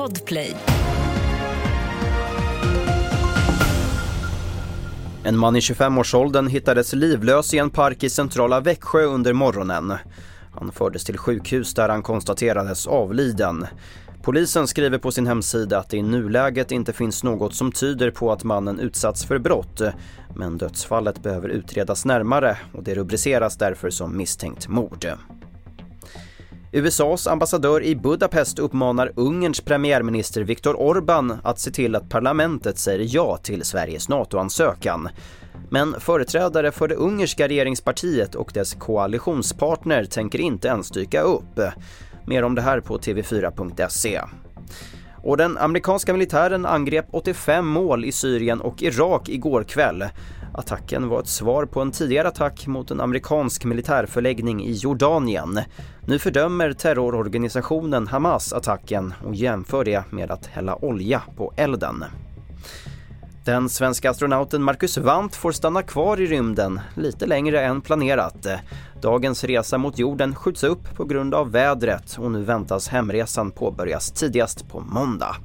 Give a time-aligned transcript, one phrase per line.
[0.00, 0.56] Podplay.
[5.24, 9.92] En man i 25-årsåldern hittades livlös i en park i centrala Växjö under morgonen.
[10.52, 13.66] Han fördes till sjukhus där han konstaterades avliden.
[14.22, 18.32] Polisen skriver på sin hemsida att det i nuläget inte finns något som tyder på
[18.32, 19.80] att mannen utsatts för brott.
[20.36, 25.06] Men dödsfallet behöver utredas närmare och det rubriceras därför som misstänkt mord.
[26.72, 33.06] USAs ambassadör i Budapest uppmanar Ungerns premiärminister Viktor Orbán att se till att parlamentet säger
[33.14, 35.08] ja till Sveriges NATO-ansökan.
[35.70, 41.60] Men företrädare för det ungerska regeringspartiet och dess koalitionspartner tänker inte ens dyka upp.
[42.26, 44.20] Mer om det här på tv4.se.
[45.22, 50.04] Och den amerikanska militären angrep 85 mål i Syrien och Irak igår kväll.
[50.54, 55.60] Attacken var ett svar på en tidigare attack mot en amerikansk militärförläggning i Jordanien.
[56.06, 62.04] Nu fördömer terrororganisationen Hamas attacken och jämför det med att hälla olja på elden.
[63.44, 68.46] Den svenska astronauten Marcus Wandt får stanna kvar i rymden lite längre än planerat.
[69.02, 74.10] Dagens resa mot jorden skjuts upp på grund av vädret och nu väntas hemresan påbörjas
[74.10, 75.36] tidigast på måndag.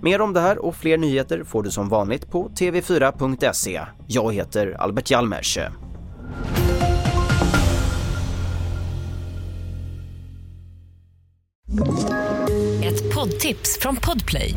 [0.00, 3.80] Mer om det här och fler nyheter får du som vanligt på tv4.se.
[4.06, 5.58] Jag heter Albert Hjalmers.
[12.84, 14.56] Ett poddtips från Podplay.